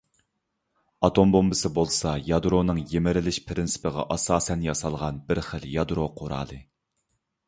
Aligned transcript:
ئاتوم 1.07 1.33
بومبىسى 1.33 1.69
بولسا 1.73 2.13
يادرونىڭ 2.29 2.79
يىمىرىلىش 2.93 3.39
پىرىنسىپىغا 3.49 4.05
ئاساسەن 4.15 4.63
ياسالغان 4.69 5.21
بىرخىل 5.29 5.69
يادرو 5.75 6.09
قورالى. 6.23 6.59